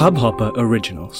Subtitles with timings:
[0.00, 1.18] Hubhopper Originals.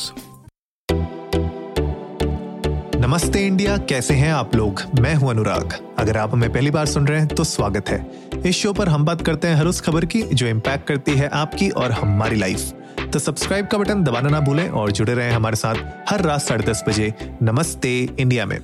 [2.96, 4.82] नमस्ते India, कैसे हैं आप लोग?
[5.00, 8.06] मैं हूँ अनुराग। अगर आप हमें पहली बार सुन रहे हैं तो स्वागत है।
[8.46, 11.28] इस शो पर हम बात करते हैं हर उस खबर की, जो इम्पैक्ट करती है
[11.28, 12.72] आपकी और हमारी लाइफ
[13.12, 15.74] तो सब्सक्राइब का बटन दबाना ना भूलें और जुड़े रहें हमारे साथ
[16.08, 18.58] हर रात साढ़े दस बजे नमस्ते इंडिया में।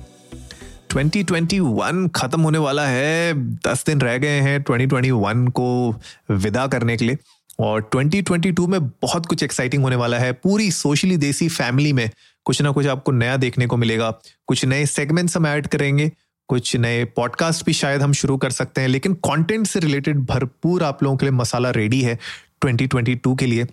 [0.89, 3.33] 2021 खत्म होने वाला है।
[3.67, 5.95] दस दिन रह गए हैं 2021 को
[6.31, 7.17] विदा करने के लिए।
[7.59, 12.09] और 2022 में बहुत कुछ एक्साइटिंग होने वाला है। पूरी सोशली देसी फैमिली में
[12.45, 14.11] कुछ ना कुछ आपको नया देखने को मिलेगा।
[14.47, 16.11] कुछ नए सेगमेंट्स हम ऐड करेंगे,
[16.47, 20.83] कुछ नए पॉडकास्ट भी शायद हम शुरू कर सकते हैं, लेकिन कंटेंट से रिलेटेड भरपूर
[20.83, 22.19] आप लोगों के लिए मसाला रेडी है
[22.65, 23.67] 2022 के लिए।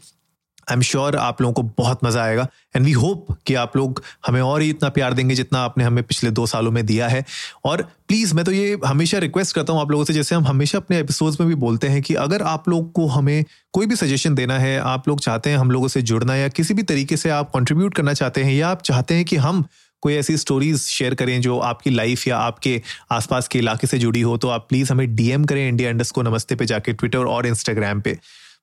[0.70, 2.46] आई एम श्योर आप लोगों को बहुत मज़ा आएगा।
[2.77, 6.02] एंड वी होप कि आप लोग हमें और ही इतना प्यार देंगे जितना आपने हमें
[6.04, 7.24] पिछले दो सालों में दिया है।
[7.64, 10.78] और प्लीज़ मैं तो ये हमेशा रिक्वेस्ट करता हूँ आप लोगों से, जैसे हम हमेशा
[10.78, 14.34] अपने एपिसोड्स में भी बोलते हैं कि अगर आप लोग को हमें कोई भी सजेशन
[14.34, 17.30] देना है, आप लोग चाहते हैं हम लोगों से जुड़ना या किसी भी तरीके से
[17.30, 19.65] आप कॉन्ट्रीब्यूट करना चाहते हैं या आप चाहते हैं कि हम
[20.02, 22.80] कोई ऐसी स्टोरीज शेयर करें जो आपकी लाइफ या आपके
[23.12, 26.54] आसपास के इलाके से जुड़ी हो तो आप प्लीज़ हमें डीएम करें इंडिया को नमस्ते
[26.54, 28.18] पे जाके ट्विटर और इंस्टाग्राम पे।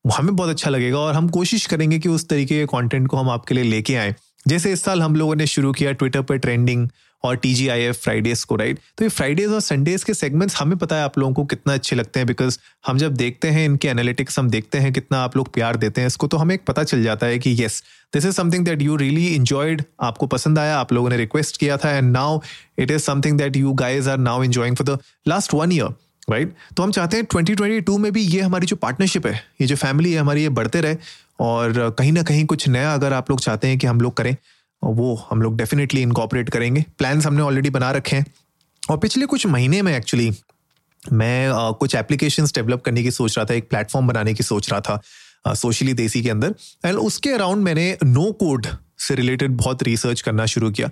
[0.06, 3.30] हमें बहुत अच्छा लगेगा और हम कोशिश करेंगे कि उस तरीके के कंटेंट को हम
[3.30, 4.16] आपके लिए लेके आए।
[4.48, 6.88] जैसे इस साल हम लोगों ने शुरू किया ट्विटर पर ट्रेंडिंग
[7.24, 10.56] और T G I F Fridays को राइट तो ये फ्राइडेज और संडेज के सेगमेंट्स
[10.58, 13.66] हमें पता है आप लोगों को कितना अच्छे लगते हैं बिकॉज़ हम जब देखते हैं,
[13.66, 16.66] इनके एनालिटिक्स हम देखते हैं, कितना आप लोग प्यार देते हैं, इसको तो हमें एक
[16.68, 17.82] पता चल जाता है कि yes
[18.14, 21.78] this is something that you really enjoyed आपको पसंद आया, आप लोगों ने रिक्वेस्ट किया
[21.78, 22.40] था and now
[22.80, 25.94] it is something that you guys are now enjoying for the last one year
[26.30, 26.76] right right?
[26.78, 30.12] तो हम चाहते हैं 2022 में भी ये हमारी जो पार्टनरशिप है, ये जो फैमिली
[30.14, 30.96] है हमारी, ये बढ़ते रहे
[31.40, 34.36] और कहीं ना कहीं कुछ नया अगर आप लोग चाहते हैं कि हम लोग करें,
[34.84, 38.26] वो हम लोग डेफिनेटली इनकॉपरेट करेंगे प्लान्स हमने ऑलरेडी बना रखे हैं
[38.90, 40.32] और पिछले कुछ महीने में एक्चुअली
[41.14, 44.82] मैं कुछ एप्लीकेशन डेवलप करने की सोच रहा था, एक प्लेटफॉर्म बनाने की सोच रहा
[44.82, 45.02] था
[45.54, 46.56] सोशली देसी के अंदर
[46.86, 48.68] एंड उसके अराउंड मैंने नो कोड
[49.00, 50.90] से रिलेटेड बहुत रिसर्च करना शुरू किया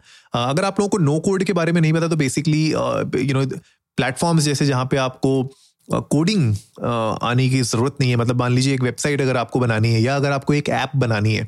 [0.50, 3.46] अगर आप लोगों को नो कोड के बारे में नहीं पता तो बेसिकली यू नो
[4.00, 5.32] प्लेटफॉर्म्स जैसे जहाँ पे आपको
[5.88, 6.56] कोडिंग
[7.24, 10.16] आने की ज़रूरत नहीं है। मतलब मान लीजिए एक वेबसाइट अगर आपको बनानी है या
[10.16, 11.48] अगर आपको एक ऐप बनानी है।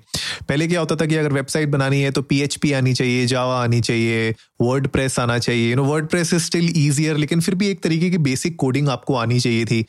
[0.49, 3.81] पहले क्या होता था कि अगर वेबसाइट बनानी है तो पीएचपी आनी चाहिए जावा आनी
[3.81, 7.83] चाहिए वर्ड प्रेस आना चाहिए। You know WordPress is still easier लेकिन फिर भी एक
[7.83, 9.85] तरीके की बेसिक कोडिंग आपको आनी चाहिए थी।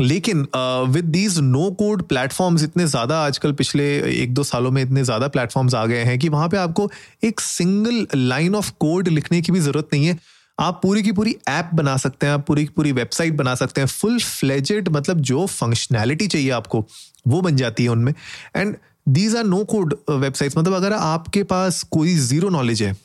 [0.00, 0.46] लेकिन
[0.88, 5.28] with these no code platforms इतने ज़्यादा आजकल पिछले एक दो सालों में इतने ज़्यादा
[5.28, 6.90] प्लेटफॉर्म्स आ गए हैं कि वहाँ पे आपको
[7.24, 10.18] एक सिंगल लाइन ऑफ़ कोड लिखने की भी ज़रूरत नहीं है।
[10.60, 13.80] आप पूरी की पूरी ऐप बना सकते हैं, आप पूरी की पूरी वेबसाइट बना सकते
[13.80, 16.84] हैं। फुल फ्लेजेड मतलब जो फंक्शनैलिटी चाहिए आपको,
[17.28, 18.12] वो बन जाती है उनमें।
[18.56, 18.76] And
[19.08, 22.96] these are no code websites मतलब अगर आपके पास कोई ज़ीरो नॉलेज है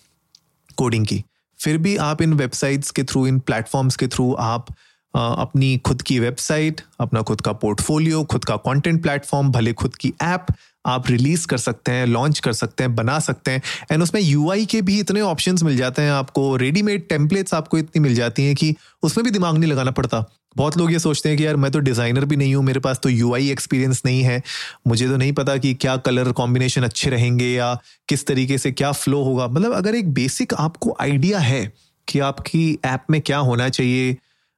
[0.77, 1.23] कोडिंग की,
[1.59, 4.75] फिर भी आप इन वेबसाइट्स के थ्रू इन प्लेटफॉर्म्स के थ्रू आप
[5.13, 10.13] अपनी खुद की वेबसाइट अपना खुद का पोर्टफोलियो खुद का कंटेंट प्लेटफॉर्म भले खुद की
[10.21, 10.45] ऐप
[10.85, 14.65] आप रिलीज़ कर सकते हैं लॉन्च कर सकते हैं, बना सकते हैं एंड उसमें यूआई
[14.65, 18.55] के भी इतने ऑप्शन मिल जाते हैं आपको रेडीमेड टेम्पलेट्स आपको इतनी मिल जाती हैं
[18.55, 20.23] कि उसमें भी दिमाग नहीं लगाना पड़ता।
[20.57, 22.99] बहुत लोग ये सोचते हैं कि यार मैं तो डिज़ाइनर भी नहीं हूँ, मेरे पास
[23.03, 24.41] तो यू एक्सपीरियंस नहीं है।
[24.87, 27.73] मुझे तो नहीं पता कि क्या कलर कॉम्बिनेशन अच्छे रहेंगे या
[28.09, 31.71] किस तरीके से क्या फ्लो होगा। मतलब अगर एक बेसिक आपको आइडिया है
[32.07, 34.17] कि आपकी ऐप में क्या होना चाहिए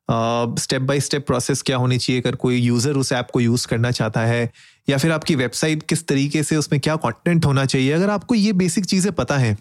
[0.09, 3.91] स्टेप बाय स्टेप प्रोसेस क्या होनी चाहिए, अगर कोई यूज़र उस ऐप को यूज़ करना
[3.91, 4.49] चाहता है
[4.87, 7.91] या फिर आपकी वेबसाइट किस तरीके से उसमें क्या कंटेंट होना चाहिए?
[7.91, 9.57] अगर आपको ये बेसिक चीज़ें पता हैं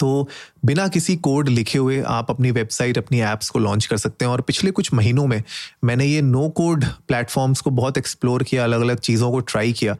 [0.00, 0.28] तो
[0.64, 4.32] बिना किसी कोड लिखे हुए आप अपनी वेबसाइट अपनी ऐप्स को लॉन्च कर सकते हैं।
[4.32, 5.42] और पिछले कुछ महीनों में
[5.84, 9.96] मैंने ये नो कोड प्लेटफॉर्म्स को बहुत एक्सप्लोर किया अलग अलग चीज़ों को ट्राई किया।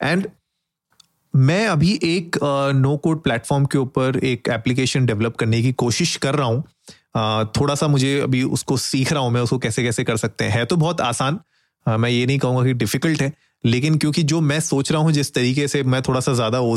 [0.00, 0.26] एंड
[1.34, 2.36] मैं अभी एक
[2.74, 6.62] नो कोड प्लेटफॉर्म के ऊपर एक एप्लीकेशन डेवलप करने की कोशिश कर रहा हूँ।
[7.52, 10.50] थोड़ा सा मुझे अभी उसको सीख रहा हूँ मैं, उसको कैसे कैसे कर सकते हैं।
[10.50, 11.38] है तो बहुत आसान।
[11.86, 13.32] मैं ये नहीं कहूँगा कि डिफ़िकल्ट है।
[13.64, 16.76] लेकिन क्योंकि जो मैं सोच रहा हूँ, जिस तरीके से मैं थोड़ा सा ज़्यादा ओ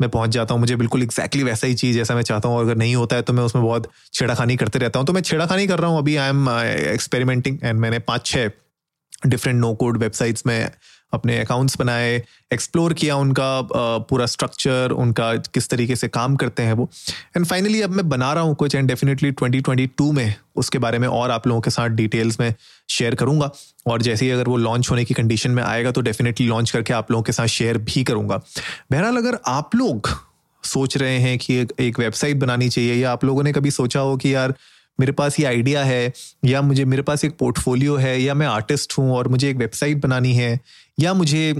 [0.00, 2.76] में पहुँच जाता हूँ, मुझे बिल्कुल एक्जैक्टली वैसा ही चीज़ जैसा मैं चाहता हूँ अगर
[2.76, 5.78] नहीं होता है तो मैं उसमें बहुत छेड़ाखानी करते रहता हूँ। तो मैं छेड़ाखानी कर
[5.78, 8.50] रहा हूँ। अभी आई एम एक्सपेरिमेंटिंग एंड मैंने पाँच छः
[9.26, 10.70] डिफरेंट नो कोड वेबसाइट्स में
[11.12, 12.14] अपने अकाउंट्स बनाए
[12.52, 13.60] एक्सप्लोर किया उनका
[14.08, 16.88] पूरा स्ट्रक्चर उनका किस तरीके से काम करते हैं वो।
[17.36, 21.08] एंड फाइनली अब मैं बना रहा हूँ कुछ एंड डेफिनेटली 2022 में उसके बारे में
[21.08, 22.54] और आप लोगों के साथ डिटेल्स में
[22.88, 23.50] शेयर करूँगा।
[23.86, 26.92] और जैसे ही अगर वो लॉन्च होने की कंडीशन में आएगा तो डेफिनेटली लॉन्च करके
[26.92, 28.36] आप लोगों के साथ शेयर भी करूँगा।
[28.92, 30.08] बहरहाल, अगर आप लोग
[30.64, 34.16] सोच रहे हैं कि एक वेबसाइट बनानी चाहिए, या आप लोगों ने कभी सोचा हो
[34.16, 34.54] कि यार
[35.00, 36.12] मेरे पास ये आइडिया है
[36.44, 39.96] या मुझे मेरे पास एक पोर्टफोलियो है या मैं आर्टिस्ट हूँ और मुझे एक वेबसाइट
[39.96, 40.60] बनानी है
[41.00, 41.50] या मुझे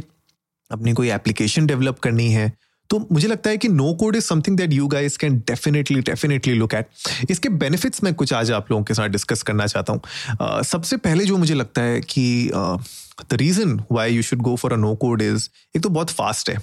[0.70, 2.52] अपनी कोई एप्लीकेशन डेवलप करनी है
[2.90, 6.54] तो मुझे लगता है कि no code is something that you guys can definitely definitely
[6.54, 10.00] look at इसके बेनिफिट्स मैं कुछ आज आप लोगों के साथ डिस्कस करना चाहता हूँ।
[10.00, 14.72] uh, सबसे पहले जो मुझे लगता है कि the reason why you should go for
[14.72, 16.58] a no code is एक तो बहुत फास्ट है।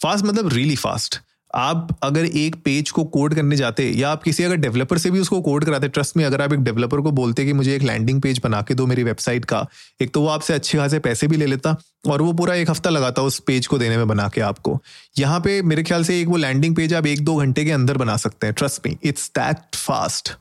[0.00, 1.20] फास्ट मतलब रियली फास्ट
[1.54, 5.20] आप अगर एक पेज को कोड करने जाते, या आप किसी अगर डेवलपर से भी
[5.20, 8.20] उसको कोड कराते ट्रस्ट में अगर आप एक डेवलपर को बोलते कि मुझे एक लैंडिंग
[8.22, 9.66] पेज बना के दो मेरी वेबसाइट का,
[10.02, 11.76] एक तो वो आपसे अच्छे खासे पैसे भी ले लेता,
[12.08, 14.78] और वो पूरा एक हफ़्ता लगाता उस पेज को देने में बना के आपको।
[15.18, 17.96] यहाँ पे मेरे ख्याल से एक वो लैंडिंग पेज आप एक दो घंटे के अंदर
[17.96, 20.32] बना सकते हैं ट्रस्ट में इट्स दैट फास्ट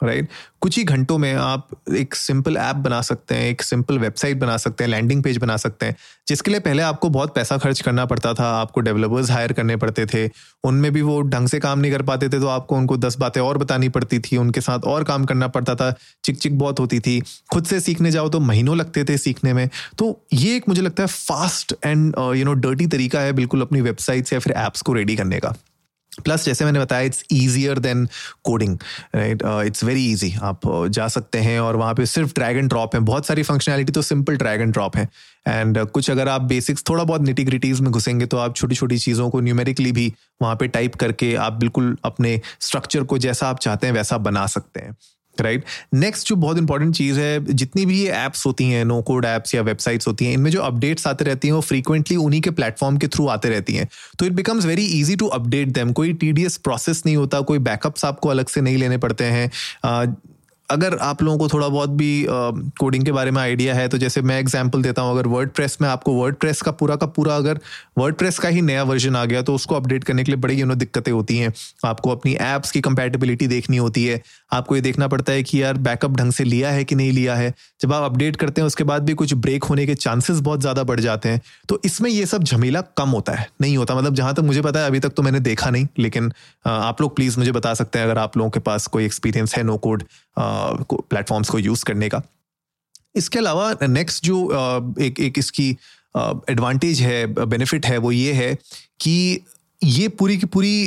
[0.00, 0.28] राइट
[0.60, 4.56] कुछ ही घंटों में आप एक सिंपल ऐप बना सकते हैं, एक सिंपल वेबसाइट बना
[4.56, 5.96] सकते हैं लैंडिंग पेज बना सकते हैं,
[6.28, 10.06] जिसके लिए पहले आपको बहुत पैसा खर्च करना पड़ता था, आपको डेवलपर्स हायर करने पड़ते
[10.06, 10.26] थे,
[10.64, 13.40] उनमें भी वो ढंग से काम नहीं कर पाते थे तो आपको उनको दस बातें
[13.40, 15.92] और बतानी पड़ती थी, उनके साथ और काम करना पड़ता था
[16.24, 17.20] चिक चिक बहुत होती थी।
[17.52, 19.68] खुद से सीखने जाओ तो महीनों लगते थे सीखने में।
[19.98, 23.80] तो ये एक मुझे लगता है fast and you know dirty तरीका है बिल्कुल अपनी
[23.80, 25.54] वेबसाइट्स या फिर ऐप्स को रेडी करने का।
[26.20, 28.06] प्लस जैसे मैंने बताया it's easier than
[28.44, 28.78] coding
[29.14, 32.68] right it's very easy आप uh, जा सकते हैं और वहाँ पे सिर्फ़ ड्रैग एंड
[32.68, 35.08] ड्रॉप है। बहुत सारी फंक्शनैलिटी तो सिंपल ड्रैग एंड ड्रॉप है।
[35.48, 39.28] एंड कुछ अगर आप बेसिक्स थोड़ा बहुत निटिग्रिटीज में घुसेंगे तो आप छोटी छोटी चीज़ों
[39.30, 40.12] को न्यूमेरिकली भी
[40.42, 44.46] वहाँ पे टाइप करके आप बिल्कुल अपने स्ट्रक्चर को जैसा आप चाहते हैं वैसा बना
[44.46, 44.96] सकते हैं।
[45.40, 45.64] राइट
[45.94, 49.54] नेक्स्ट जो बहुत इंपॉर्टेंट चीज़ है, जितनी भी ये ऐप्स होती हैं नो कोड ऐप्स
[49.54, 52.96] या वेबसाइट्स होती हैं, इनमें जो अपडेट्स आते रहती हैं, वो फ्रीक्वेंटली उन्हीं के प्लेटफॉर्म
[52.96, 53.88] के थ्रू आते रहती हैं।
[54.18, 58.04] तो it becomes very easy to update them कोई टीडीएस प्रोसेस नहीं होता, कोई बैकअप्स
[58.04, 59.50] आपको अलग से नहीं लेने पड़ते हैं।
[60.74, 64.22] अगर आप लोगों को थोड़ा बहुत भी कोडिंग के बारे में आइडिया है तो जैसे
[64.22, 67.60] मैं एग्ज़ाम्पल देता हूँ, अगर वर्ड में आपको वर्ड का पूरा का पूरा अगर
[67.98, 70.66] वर्ड का ही नया वर्जन आ गया तो उसको अपडेट करने के लिए बड़ी यू
[70.66, 71.52] नो दिक्कतें होती हैं।
[71.84, 74.20] आपको अपनी एप्स की कंपेटेबिलिटी देखनी होती है।
[74.52, 77.34] आपको ये देखना पड़ता है कि यार बैकअप ढंग से लिया है कि नहीं लिया
[77.34, 77.52] है?
[77.82, 80.82] जब आप अपडेट करते हैं, उसके बाद भी कुछ ब्रेक होने के चांसेस बहुत ज़्यादा
[80.84, 84.34] बढ़ जाते हैं। तो इसमें ये सब झमेला कम होता है। नहीं होता। मतलब जहाँ
[84.34, 86.32] तक मुझे पता है, अभी तक तो मैंने देखा नहीं, लेकिन
[86.64, 89.62] आप लोग प्लीज़ मुझे बता सकते हैं, अगर आप लोगों के पास कोई एक्सपीरियंस है
[89.62, 90.02] नो कोड
[90.92, 92.22] प्लेटफॉर्म्स को यूज़ करने का।
[93.16, 95.70] इसके अलावा नेक्स्ट जो एक एक इसकी
[96.50, 98.54] एडवांटेज है बेनिफिट है, वो ये है
[99.00, 99.40] कि
[99.82, 100.84] ये पूरी की पूरी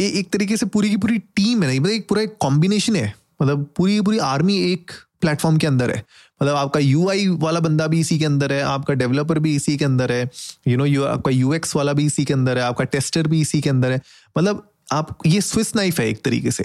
[0.00, 3.14] एक तरीके से पूरी की पूरी टीम है नहीं मतलब एक पूरा एक कॉम्बिनेशन है।
[3.42, 4.90] मतलब पूरी की पूरी आर्मी एक
[5.20, 6.04] प्लेटफॉर्म के अंदर है।
[6.42, 9.84] मतलब आपका यूआई वाला बंदा भी इसी के अंदर है, आपका डेवलपर भी इसी के
[9.84, 10.30] अंदर है
[10.68, 13.60] यू नो यू आपका यू वाला भी इसी के अंदर है, आपका टेस्टर भी इसी
[13.60, 14.00] के अंदर है।
[14.38, 16.64] मतलब आप, ये स्विस नाइफ है एक तरीके से।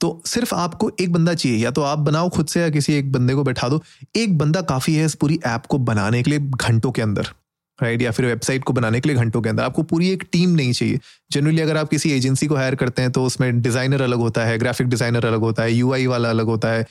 [0.00, 3.12] तो सिर्फ़ आपको एक बंदा चाहिए, या तो आप बनाओ खुद से या किसी एक
[3.12, 3.82] बंदे को बैठा दो।
[4.16, 7.28] एक बंदा काफ़ी है इस पूरी ऐप को बनाने के लिए घंटों के अंदर
[7.78, 10.50] राइट या फिर वेबसाइट को बनाने के लिए घंटों के अंदर। आपको पूरी एक टीम
[10.50, 10.98] नहीं चाहिए।
[11.32, 14.58] जनरली अगर आप किसी एजेंसी को हायर करते हैं तो उसमें डिज़ाइनर अलग होता है
[14.58, 16.86] ग्राफिक डिज़ाइनर अलग होता है यूआई वाला अलग होता है।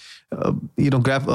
[0.80, 1.28] यू नो ग्राफ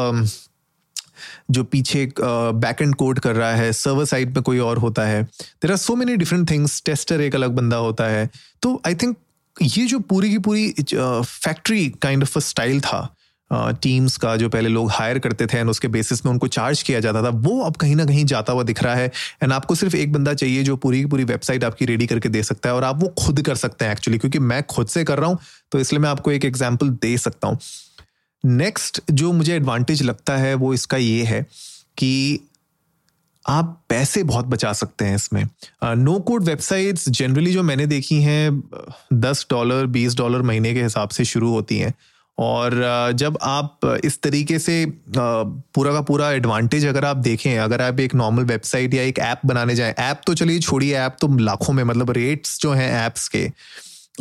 [1.51, 5.23] जो पीछे बैक एंड कोड कर रहा है सर्वर साइड में कोई और होता है।
[5.23, 8.29] There are so many different things tester एक अलग बंदा होता है।
[8.63, 9.17] तो आई थिंक
[9.63, 13.13] ये जो पूरी की पूरी factory kind of a style था
[13.83, 17.01] टीम्स का जो पहले लोग हायर करते थे एंड उसके बेसिस में उनको चार्ज किया
[17.01, 19.07] जाता था, वो अब कहीं ना कहीं जाता हुआ दिख रहा है
[19.43, 22.43] एंड आपको सिर्फ़ एक बंदा चाहिए जो पूरी की पूरी वेबसाइट आपकी रेडी करके दे
[22.43, 25.19] सकता है और आप वो खुद कर सकते हैं एक्चुअली क्योंकि मैं खुद से कर
[25.19, 25.39] रहा हूँ
[25.73, 27.59] तो इसलिए मैं आपको एक एग्ज़ाम्पल दे सकता हूँ।
[28.45, 31.43] नेक्स्ट जो मुझे एडवांटेज लगता है वो इसका ये है
[31.99, 32.41] कि
[33.47, 35.45] आप पैसे बहुत बचा सकते हैं इसमें।
[35.85, 38.63] नो कोड वेबसाइट्स जनरली जो मैंने देखी हैं,
[39.13, 41.95] दस डॉलर बीस डॉलर महीने के हिसाब से शुरू होती हैं।
[42.39, 42.75] और
[43.17, 48.15] जब आप इस तरीके से पूरा का पूरा एडवांटेज अगर आप देखें, अगर आप एक
[48.15, 51.83] नॉर्मल वेबसाइट या एक ऐप बनाने जाएँ ऐप तो चलिए छोड़िए ऐप तो लाखों में
[51.85, 53.51] मतलब रेट्स जो हैं ऐप्स के।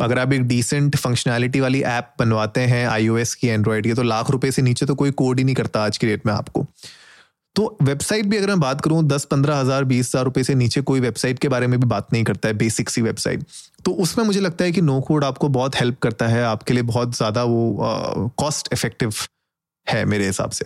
[0.02, 4.30] अगर आप एक डिसेंट फंक्शनैलिटी वाली ऐप बनवाते हैं आईओएस की एंड्रॉयड की तो लाख
[4.30, 6.66] रुपए से नीचे तो कोई कोड ही नहीं करता आज की डेट में आपको।
[7.56, 10.80] तो वेबसाइट भी अगर मैं बात करूँ, दस, पंद्रह हज़ार, बीस हज़ार रुपए से नीचे
[10.82, 13.44] कोई वेबसाइट के बारे में भी बात नहीं करता है बेसिक सी वेबसाइट।
[13.84, 16.82] तो उसमें मुझे लगता है कि नो कोड आपको बहुत हेल्प करता है, आपके लिए
[16.84, 19.12] बहुत ज़्यादा वो कॉस्ट इफ़ेक्टिव
[19.86, 20.64] है मेरे हिसाब से।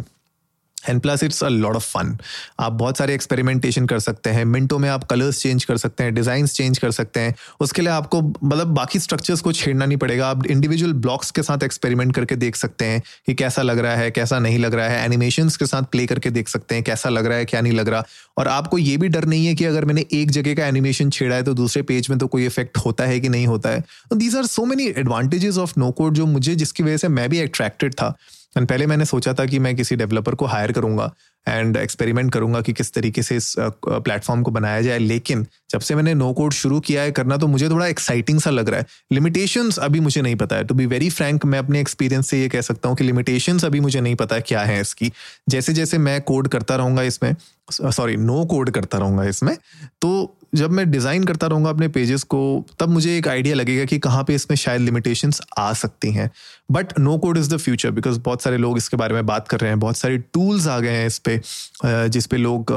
[0.89, 2.17] And plus it's a lot of fun
[2.61, 6.15] आप बहुत सारे एक्सपेरिमेंटेशन कर सकते हैं। मिनटों में आप कलर्स चेंज कर सकते हैं
[6.15, 10.29] डिज़ाइन चेंज कर सकते हैं। उसके लिए आपको मतलब बाकी स्ट्रक्चर्स को छेड़ना नहीं पड़ेगा।
[10.29, 14.11] आप इंडिविजुअल ब्लॉक्स के साथ एक्सपेरिमेंट करके देख सकते हैं कि कैसा लग रहा है,
[14.11, 17.27] कैसा नहीं लग रहा है। एनिमेशन के साथ प्ले करके देख सकते हैं कैसा लग
[17.27, 18.05] रहा है, क्या नहीं लग रहा।
[18.39, 21.37] और आपको ये भी डर नहीं है कि अगर मैंने एक जगह का एनिमेशन छेड़ा
[21.37, 23.85] है तो दूसरे पेज में तो कोई इफ़ेक्ट होता है कि नहीं होता है।
[24.15, 27.41] These are so many advantages of no code जो मुझे जिसकी वजह से मैं भी
[27.41, 28.15] अट्रैक्टेड था।
[28.57, 31.13] एंड पहले मैंने सोचा था कि मैं किसी डेवलपर को हायर करूँगा
[31.47, 35.95] एंड एक्सपेरिमेंट करूँगा कि किस तरीके से इस प्लेटफॉर्म को बनाया जाए। लेकिन जब से
[35.95, 38.87] मैंने नो कोड शुरू किया है करना तो मुझे थोड़ा एक्साइटिंग सा लग रहा है।
[39.13, 42.49] लिमिटेशन अभी मुझे नहीं पता है। टू बी वेरी फ्रैंक मैं अपने एक्सपीरियंस से ये
[42.49, 45.13] कह सकता हूँ कि लिमिटेशन अभी मुझे नहीं पता क्या है इसकी।
[45.49, 47.35] जैसे जैसे मैं कोड करता रहूँगा इसमें
[47.73, 49.57] सॉरी नो कोड करता रहूँगा इसमें।
[50.03, 53.99] तो जब मैं डिज़ाइन करता रहूँगा अपने पेजेस को, तब मुझे एक आइडिया लगेगा कि
[53.99, 56.31] कहाँ पे इसमें शायद लिमिटेशंस आ सकती हैं।
[56.71, 59.61] But no code is the future because बहुत सारे लोग इसके बारे में बात कर
[59.61, 62.73] रहे हैं। बहुत सारे टूल्स आ गए हैं इस पर जिस पे लोग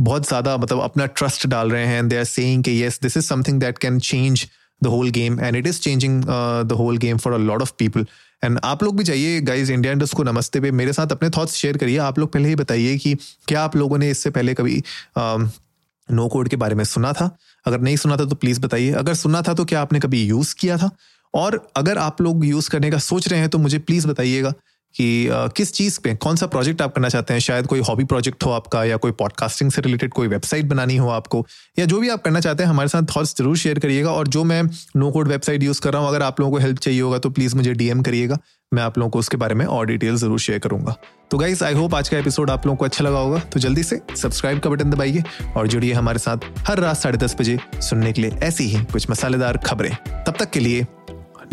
[0.00, 3.24] बहुत ज़्यादा मतलब अपना ट्रस्ट डाल रहे हैं। दे आर सेइंग कि yes this is
[3.24, 4.46] something that can change
[4.82, 8.06] the whole game and it is changing the whole game for a lot of people
[8.44, 11.54] and आप लोग भी जाइए गाइज़ इंडिया इंडस्ट को नमस्ते पे। मेरे साथ अपने थॉट्स
[11.54, 13.14] शेयर करिए। आप लोग पहले ही बताइए कि
[13.48, 14.82] क्या आप लोगों ने इससे पहले कभी
[15.18, 17.30] नो कोड के बारे में सुना था?
[17.66, 20.54] अगर नहीं सुना था तो प्लीज़ बताइए। अगर सुना था तो क्या आपने कभी यूज़
[20.60, 20.90] किया था?
[21.34, 24.52] और अगर आप लोग यूज़ करने का सोच रहे हैं तो मुझे प्लीज़ बताइएगा।
[24.94, 27.40] कि किस चीज़ पे, कौन सा प्रोजेक्ट आप करना चाहते हैं?
[27.40, 31.08] शायद कोई हॉबी प्रोजेक्ट हो आपका, या कोई पॉडकास्टिंग से रिलेटेड कोई वेबसाइट बनानी हो
[31.10, 31.44] आपको,
[31.78, 34.44] या जो भी आप करना चाहते हैं, हमारे साथ थॉट्स ज़रूर शेयर करिएगा। और जो
[34.44, 34.62] मैं
[34.96, 37.30] नो कोड वेबसाइट यूज़ कर रहा हूँ, अगर आप लोगों को हेल्प चाहिए होगा तो
[37.30, 38.38] प्लीज़ मुझे डीएम करिएगा।
[38.72, 40.94] मैं आप लोगों को उसके बारे में और डिटेल ज़रूर शेयर करूँगा।
[41.30, 43.82] तो गाइज़ आई होप आज का एपिसोड आप लोगों को अच्छा लगा होगा। तो जल्दी
[43.82, 45.22] से सब्सक्राइब का बटन दबाइए
[45.56, 49.10] और जुड़िए हमारे साथ हर रात साढ़े दस बजे सुनने के लिए ऐसी ही कुछ
[49.10, 49.94] मसालेदार खबरें।
[50.26, 50.86] तब तक के लिए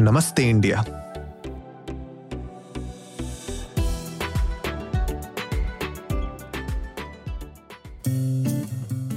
[0.01, 0.98] नमस्ते इंडिया।